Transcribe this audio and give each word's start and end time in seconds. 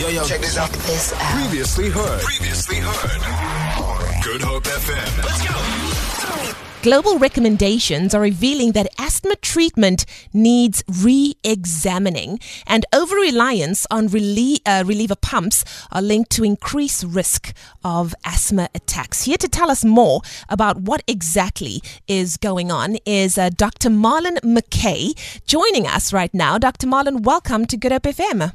Yo, 0.00 0.08
yo, 0.08 0.24
check 0.24 0.40
this 0.40 0.56
out. 0.56 0.70
This 0.70 1.12
out. 1.12 1.42
Previously 1.42 1.90
heard. 1.90 2.22
Previously 2.22 2.76
heard. 2.76 4.24
Good 4.24 4.40
Hope 4.40 4.64
FM. 4.64 5.22
Let's 5.22 5.46
go. 5.46 6.54
Global 6.80 7.18
recommendations 7.18 8.14
are 8.14 8.22
revealing 8.22 8.72
that 8.72 8.88
asthma 8.98 9.36
treatment 9.36 10.06
needs 10.32 10.82
re 11.02 11.34
examining, 11.44 12.40
and 12.66 12.86
over 12.94 13.14
reliance 13.14 13.86
on 13.90 14.08
relie- 14.08 14.62
uh, 14.64 14.84
reliever 14.86 15.16
pumps 15.16 15.66
are 15.92 16.00
linked 16.00 16.30
to 16.30 16.44
increased 16.44 17.04
risk 17.04 17.54
of 17.84 18.14
asthma 18.24 18.70
attacks. 18.74 19.24
Here 19.24 19.36
to 19.36 19.48
tell 19.48 19.70
us 19.70 19.84
more 19.84 20.22
about 20.48 20.78
what 20.80 21.02
exactly 21.06 21.82
is 22.08 22.38
going 22.38 22.72
on 22.72 22.96
is 23.04 23.36
uh, 23.36 23.50
Dr. 23.50 23.90
Marlin 23.90 24.36
McKay 24.36 25.12
joining 25.46 25.86
us 25.86 26.10
right 26.10 26.32
now. 26.32 26.56
Dr. 26.56 26.86
Marlin, 26.86 27.20
welcome 27.20 27.66
to 27.66 27.76
Good 27.76 27.92
Hope 27.92 28.04
FM. 28.04 28.54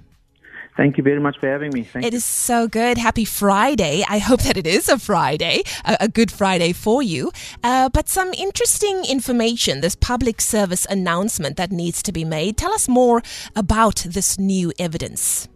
Thank 0.78 0.98
you 0.98 1.04
very 1.04 1.22
much 1.22 1.38
for 1.40 1.48
having 1.48 1.72
me. 1.72 1.84
Thank 1.84 2.06
It 2.06 2.12
you. 2.12 2.18
is 2.18 2.26
so 2.26 2.68
good. 2.68 2.98
Happy 2.98 3.24
Friday. 3.24 4.04
I 4.10 4.18
hope 4.18 4.42
that 4.42 4.58
it 4.58 4.68
is 4.68 4.90
a 4.90 5.00
Friday, 5.00 5.64
a, 5.86 5.98
a 6.02 6.08
good 6.10 6.32
Friday 6.32 6.74
for 6.74 7.02
you. 7.02 7.32
Uh, 7.64 7.88
but 7.90 8.10
some 8.10 8.34
interesting 8.34 9.06
information, 9.06 9.80
this 9.80 9.96
public 9.96 10.42
service 10.42 10.86
announcement 10.90 11.56
that 11.56 11.72
needs 11.72 12.04
to 12.04 12.12
be 12.12 12.26
made. 12.26 12.58
Tell 12.58 12.74
us 12.74 12.90
more 12.90 13.22
about 13.56 14.06
this 14.06 14.38
new 14.38 14.74
evidence. 14.78 15.48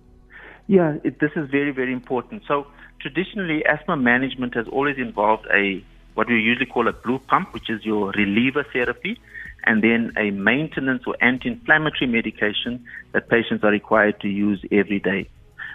Yeah, 0.68 0.98
it, 1.04 1.20
this 1.20 1.32
is 1.36 1.50
very, 1.50 1.72
very 1.72 1.92
important. 1.92 2.44
So 2.48 2.68
traditionally, 3.02 3.66
asthma 3.66 3.98
management 3.98 4.56
has 4.56 4.68
always 4.68 4.98
involved 4.98 5.48
a 5.54 5.84
what 6.14 6.28
we 6.28 6.40
usually 6.40 6.66
call 6.66 6.88
a 6.88 6.94
blue 6.94 7.20
pump, 7.20 7.54
which 7.54 7.70
is 7.70 7.86
your 7.86 8.12
reliever 8.12 8.66
therapy, 8.74 9.20
and 9.66 9.84
then 9.84 10.12
a 10.18 10.32
maintenance 10.32 11.04
or 11.06 11.16
anti-inflammatory 11.22 12.08
medication 12.08 12.84
that 13.14 13.30
patients 13.30 13.64
are 13.64 13.72
required 13.72 14.20
to 14.22 14.28
use 14.28 14.64
every 14.72 15.00
day. 15.00 15.30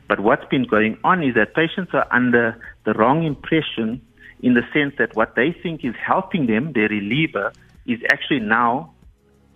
But 0.08 0.20
what's 0.20 0.44
been 0.50 0.64
going 0.64 0.98
on 1.04 1.22
is 1.22 1.34
that 1.34 1.54
patients 1.54 1.92
are 1.94 2.06
under 2.10 2.60
the 2.84 2.92
wrong 2.94 3.24
impression 3.24 4.00
in 4.42 4.54
the 4.54 4.62
sense 4.72 4.94
that 4.98 5.16
what 5.16 5.34
they 5.36 5.56
think 5.62 5.84
is 5.84 5.94
helping 6.04 6.46
them, 6.46 6.72
their 6.74 6.88
reliever, 6.88 7.52
is 7.86 8.00
actually 8.12 8.40
now, 8.40 8.92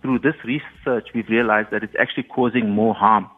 through 0.01 0.19
this 0.19 0.35
research, 0.43 1.09
we've 1.13 1.29
realized 1.29 1.69
that 1.71 1.83
it's 1.83 1.95
actually 1.99 2.23
causing 2.23 2.69
more 2.69 2.95
harm. 2.95 3.29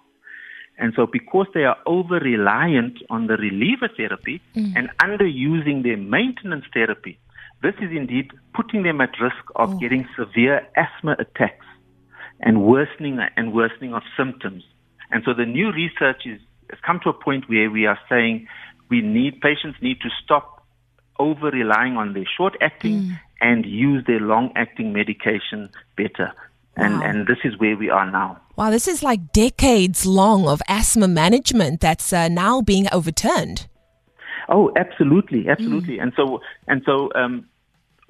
And 0.77 0.93
so, 0.95 1.05
because 1.05 1.47
they 1.53 1.63
are 1.63 1.77
over 1.85 2.15
reliant 2.15 2.99
on 3.09 3.27
the 3.27 3.35
reliever 3.35 3.89
therapy 3.95 4.41
mm. 4.55 4.73
and 4.75 4.89
underusing 4.99 5.83
their 5.83 5.97
maintenance 5.97 6.65
therapy, 6.73 7.19
this 7.61 7.75
is 7.75 7.91
indeed 7.91 8.31
putting 8.53 8.83
them 8.83 9.01
at 9.01 9.11
risk 9.21 9.43
of 9.55 9.79
getting 9.79 10.07
severe 10.17 10.67
asthma 10.75 11.15
attacks 11.19 11.65
and 12.39 12.63
worsening 12.63 13.19
and 13.37 13.53
worsening 13.53 13.93
of 13.93 14.01
symptoms. 14.17 14.63
And 15.11 15.23
so, 15.25 15.33
the 15.33 15.45
new 15.45 15.71
research 15.71 16.23
is, 16.25 16.39
has 16.69 16.79
come 16.85 16.99
to 17.03 17.09
a 17.09 17.13
point 17.13 17.49
where 17.49 17.69
we 17.69 17.85
are 17.85 17.99
saying 18.09 18.47
we 18.89 19.01
need 19.01 19.41
patients 19.41 19.77
need 19.81 20.01
to 20.01 20.09
stop 20.23 20.65
over 21.19 21.51
relying 21.51 21.97
on 21.97 22.13
their 22.13 22.25
short 22.37 22.55
acting 22.61 23.17
and 23.41 23.65
use 23.65 24.03
their 24.07 24.19
long 24.19 24.51
acting 24.55 24.91
medication 24.93 25.69
better. 25.95 26.33
And, 26.77 26.99
Wow. 26.99 27.01
and 27.03 27.27
this 27.27 27.37
is 27.43 27.57
where 27.59 27.75
we 27.75 27.89
are 27.89 28.09
now. 28.09 28.39
Wow, 28.55 28.69
this 28.69 28.87
is 28.87 29.03
like 29.03 29.33
decades 29.33 30.05
long 30.05 30.47
of 30.47 30.61
asthma 30.69 31.07
management 31.07 31.81
that's 31.81 32.13
uh, 32.13 32.27
now 32.29 32.61
being 32.61 32.87
overturned. 32.91 33.67
Oh, 34.47 34.71
absolutely, 34.77 35.47
absolutely. 35.49 35.99
And 35.99 36.13
so, 36.15 36.41
and 36.67 36.81
so, 36.85 37.09
um, 37.15 37.45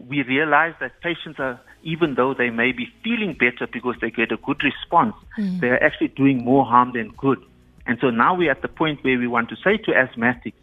we 0.07 0.23
realize 0.23 0.73
that 0.79 1.01
patients 1.01 1.39
are, 1.39 1.59
even 1.83 2.15
though 2.15 2.33
they 2.33 2.49
may 2.49 2.71
be 2.71 2.87
feeling 3.03 3.33
better 3.33 3.67
because 3.71 3.95
they 4.01 4.09
get 4.09 4.31
a 4.31 4.37
good 4.37 4.61
response, 4.63 5.15
hmm. 5.35 5.59
they 5.59 5.67
are 5.67 5.81
actually 5.83 6.09
doing 6.09 6.43
more 6.43 6.65
harm 6.65 6.91
than 6.93 7.09
good. 7.17 7.39
And 7.85 7.97
so 7.99 8.09
now 8.09 8.35
we're 8.35 8.51
at 8.51 8.61
the 8.61 8.67
point 8.67 9.03
where 9.03 9.17
we 9.17 9.27
want 9.27 9.49
to 9.49 9.55
say 9.55 9.77
to 9.77 9.91
asthmatics, 9.91 10.53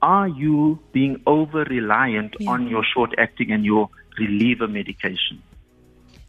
are 0.00 0.28
you 0.28 0.80
being 0.92 1.22
over 1.26 1.64
reliant 1.64 2.36
Yeah. 2.38 2.50
on 2.50 2.68
your 2.68 2.84
short 2.84 3.14
acting 3.18 3.52
and 3.52 3.64
your 3.64 3.88
reliever 4.18 4.66
medication? 4.66 5.42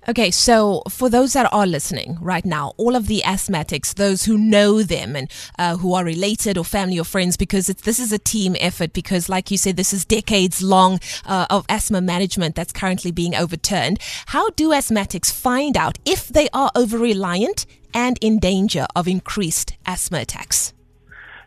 Okay, 0.05 0.31
so 0.31 0.83
for 0.89 1.09
those 1.09 1.31
that 1.31 1.47
are 1.53 1.65
listening 1.65 2.17
right 2.19 2.43
now, 2.43 2.73
all 2.75 2.93
of 2.93 3.07
the 3.07 3.21
asthmatics, 3.25 3.93
those 3.93 4.25
who 4.25 4.37
know 4.37 4.83
them 4.83 5.15
and 5.15 5.31
uh, 5.57 5.77
who 5.77 5.93
are 5.93 6.03
related 6.03 6.57
or 6.57 6.65
family 6.65 6.99
or 6.99 7.05
friends, 7.05 7.37
because 7.37 7.67
this 7.67 7.99
is 7.99 8.11
a 8.11 8.19
team 8.19 8.57
effort, 8.59 8.91
because 8.91 9.29
like 9.29 9.49
you 9.49 9.57
said, 9.57 9.77
this 9.77 9.93
is 9.93 10.03
decades 10.03 10.61
long 10.61 10.99
uh, 11.25 11.45
of 11.49 11.65
asthma 11.69 12.01
management 12.01 12.53
that's 12.53 12.73
currently 12.73 13.11
being 13.11 13.33
overturned. 13.33 13.97
How 14.25 14.49
do 14.49 14.71
asthmatics 14.71 15.31
find 15.31 15.77
out 15.77 15.97
if 16.03 16.27
they 16.27 16.49
are 16.53 16.71
over 16.75 16.97
reliant 16.97 17.65
and 17.93 18.17
in 18.19 18.39
danger 18.39 18.87
of 18.97 19.07
increased 19.07 19.77
asthma 19.85 20.19
attacks? 20.19 20.73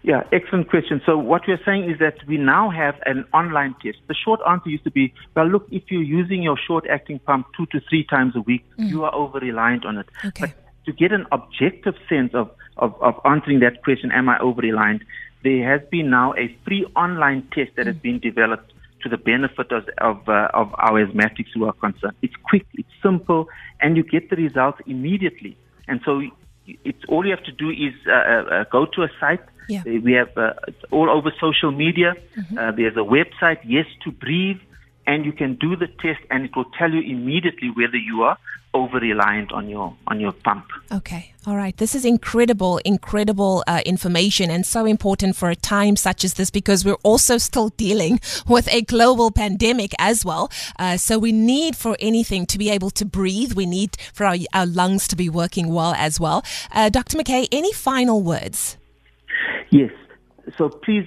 Yeah, 0.06 0.22
excellent 0.30 0.70
question. 0.70 1.02
So 1.04 1.18
what 1.18 1.42
we're 1.48 1.58
saying 1.64 1.90
is 1.90 1.98
that 1.98 2.14
we 2.28 2.36
now 2.36 2.70
have 2.70 2.94
an 3.06 3.24
online 3.34 3.74
test. 3.82 3.98
The 4.06 4.14
short 4.14 4.38
answer 4.48 4.68
used 4.70 4.84
to 4.84 4.90
be, 4.92 5.12
well, 5.34 5.48
look, 5.48 5.66
if 5.72 5.82
you're 5.88 6.00
using 6.00 6.44
your 6.44 6.56
short-acting 6.56 7.18
pump 7.18 7.48
two 7.56 7.66
to 7.72 7.80
three 7.88 8.04
times 8.04 8.36
a 8.36 8.40
week, 8.40 8.64
you 8.78 9.02
are 9.02 9.12
over-reliant 9.12 9.84
on 9.84 9.98
it. 9.98 10.06
Okay. 10.24 10.40
But 10.42 10.50
to 10.84 10.92
get 10.92 11.10
an 11.10 11.26
objective 11.32 11.96
sense 12.08 12.32
of, 12.34 12.52
of, 12.76 12.94
of 13.02 13.14
answering 13.24 13.58
that 13.60 13.82
question, 13.82 14.12
am 14.12 14.28
I 14.28 14.38
over-reliant, 14.38 15.02
there 15.42 15.68
has 15.68 15.80
been 15.90 16.08
now 16.08 16.34
a 16.34 16.56
free 16.64 16.84
online 16.94 17.42
test 17.52 17.72
that 17.76 17.88
has 17.88 17.96
been 17.96 18.20
developed 18.20 18.72
to 19.02 19.08
the 19.08 19.16
benefit 19.16 19.72
of, 19.72 19.88
of, 19.98 20.28
uh, 20.28 20.48
of 20.54 20.72
our 20.78 21.04
asthmatics 21.04 21.48
who 21.52 21.64
are 21.64 21.72
concerned. 21.72 22.14
It's 22.22 22.36
quick, 22.48 22.64
it's 22.74 22.88
simple, 23.02 23.48
and 23.80 23.96
you 23.96 24.04
get 24.04 24.30
the 24.30 24.36
results 24.36 24.78
immediately. 24.86 25.56
And 25.88 26.00
so 26.04 26.22
it's 26.84 27.04
all 27.08 27.24
you 27.24 27.30
have 27.30 27.44
to 27.44 27.52
do 27.52 27.70
is 27.70 27.94
uh, 28.06 28.12
uh, 28.12 28.64
go 28.70 28.86
to 28.86 29.02
a 29.02 29.10
site. 29.20 29.40
Yeah. 29.68 29.82
Uh, 29.86 30.00
We 30.06 30.12
have 30.12 30.36
uh, 30.36 30.52
all 30.90 31.08
over 31.10 31.32
social 31.40 31.72
media. 31.72 32.14
Uh, 32.56 32.72
there's 32.72 32.96
a 32.96 33.06
website, 33.18 33.60
Yes 33.64 33.86
to 34.04 34.10
Breathe, 34.10 34.60
and 35.06 35.24
you 35.24 35.32
can 35.32 35.54
do 35.54 35.76
the 35.76 35.86
test, 35.86 36.20
and 36.30 36.44
it 36.44 36.52
will 36.56 36.70
tell 36.78 36.90
you 36.90 37.00
immediately 37.00 37.70
whether 37.70 37.96
you 37.96 38.22
are 38.22 38.38
over 38.76 38.98
reliant 38.98 39.52
on 39.52 39.68
your 39.68 39.96
on 40.06 40.20
your 40.20 40.32
pump. 40.32 40.66
Okay. 40.92 41.32
All 41.46 41.56
right. 41.56 41.76
This 41.76 41.94
is 41.94 42.04
incredible, 42.04 42.78
incredible 42.84 43.64
uh, 43.66 43.80
information 43.86 44.50
and 44.50 44.66
so 44.66 44.84
important 44.84 45.36
for 45.36 45.48
a 45.48 45.56
time 45.56 45.96
such 45.96 46.24
as 46.24 46.34
this 46.34 46.50
because 46.50 46.84
we're 46.84 47.02
also 47.04 47.38
still 47.38 47.70
dealing 47.70 48.20
with 48.48 48.68
a 48.72 48.82
global 48.82 49.30
pandemic 49.30 49.92
as 49.98 50.24
well. 50.24 50.50
Uh, 50.78 50.96
so 50.96 51.18
we 51.18 51.32
need 51.32 51.76
for 51.76 51.96
anything 52.00 52.46
to 52.46 52.58
be 52.58 52.68
able 52.68 52.90
to 52.90 53.04
breathe. 53.04 53.52
We 53.52 53.66
need 53.66 53.96
for 54.12 54.26
our, 54.26 54.36
our 54.52 54.66
lungs 54.66 55.08
to 55.08 55.16
be 55.16 55.28
working 55.28 55.68
well 55.72 55.94
as 55.94 56.20
well. 56.20 56.44
Uh, 56.72 56.88
Dr. 56.90 57.16
McKay, 57.16 57.48
any 57.52 57.72
final 57.72 58.22
words? 58.22 58.76
Yes. 59.70 59.92
So 60.58 60.68
please, 60.68 61.06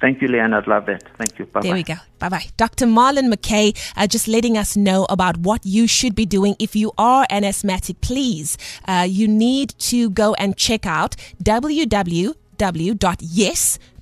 Thank 0.00 0.22
you, 0.22 0.28
Leanne. 0.28 0.54
I'd 0.54 0.66
love 0.66 0.86
that. 0.86 1.02
Thank 1.18 1.38
you. 1.38 1.44
Bye 1.44 1.60
There 1.60 1.74
we 1.74 1.82
go. 1.82 1.96
Bye 2.18 2.30
bye. 2.30 2.46
Dr. 2.56 2.86
Marlin 2.86 3.30
McKay, 3.30 3.76
uh, 3.96 4.06
just 4.06 4.26
letting 4.28 4.56
us 4.56 4.76
know 4.76 5.04
about 5.10 5.36
what 5.36 5.64
you 5.64 5.86
should 5.86 6.14
be 6.14 6.24
doing. 6.24 6.56
If 6.58 6.74
you 6.74 6.92
are 6.96 7.26
an 7.28 7.44
asthmatic, 7.44 8.00
please, 8.00 8.56
uh, 8.88 9.06
you 9.08 9.28
need 9.28 9.74
to 9.90 10.08
go 10.10 10.34
and 10.34 10.56
check 10.56 10.86
out 10.86 11.16
www.yes 11.42 12.38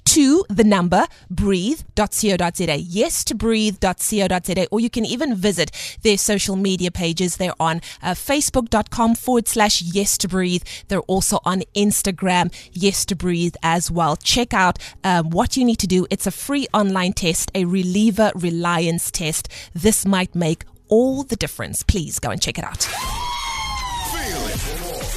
to 0.09 0.45
the 0.49 0.65
number 0.65 1.07
breathe.co.za. 1.29 2.77
Yes 2.77 3.25
to 3.25 3.35
breathe.co.za. 3.35 4.67
Or 4.71 4.81
you 4.81 4.89
can 4.89 5.05
even 5.05 5.35
visit 5.35 5.71
their 6.03 6.17
social 6.17 6.57
media 6.57 6.91
pages. 6.91 7.37
They're 7.37 7.61
on 7.61 7.83
uh, 8.03 8.13
facebook.com 8.13 9.17
forward 9.17 9.49
slash 9.49 9.83
yes 9.83 10.17
to 10.19 10.29
breathe. 10.29 10.63
They're 10.89 11.01
also 11.01 11.41
on 11.45 11.63
Instagram, 11.77 12.55
yes 12.73 13.05
to 13.07 13.17
breathe 13.17 13.55
as 13.63 13.91
well. 13.91 14.17
Check 14.17 14.55
out 14.55 14.79
um, 15.05 15.29
what 15.29 15.57
you 15.59 15.65
need 15.65 15.79
to 15.81 15.87
do. 15.87 16.07
It's 16.11 16.27
a 16.27 16.31
free 16.31 16.67
online 16.73 17.13
test, 17.13 17.51
a 17.55 17.67
reliever 17.67 18.33
reliance 18.35 19.11
test. 19.11 19.49
This 19.75 20.07
might 20.07 20.35
make 20.35 20.65
all 20.89 21.23
the 21.23 21.37
difference. 21.37 21.83
Please 21.83 22.19
go 22.19 22.31
and 22.31 22.41
check 22.41 22.59
it 22.59 22.65
out. 22.65 22.89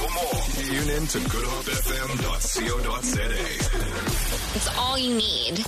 For 0.02 0.10
more, 0.14 0.42
tune 0.56 0.90
in 0.90 1.06
to 1.06 1.18
goodhopefm.co.za. 1.18 1.76
It's 4.56 4.76
all 4.76 4.98
you 4.98 5.14
need. 5.14 5.64